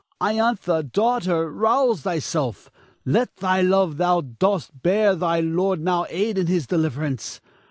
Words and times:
Iantha, 0.19 0.81
daughter, 0.91 1.51
rouse 1.51 2.01
thyself; 2.01 2.71
let 3.05 3.35
the 3.35 3.61
love 3.61 3.97
thou 3.97 4.21
dost 4.21 4.81
bear 4.81 5.13
thy 5.13 5.41
lord 5.41 5.79
now 5.79 6.07
aid 6.09 6.39
in 6.39 6.47
his 6.47 6.65
deliverance. 6.65 7.39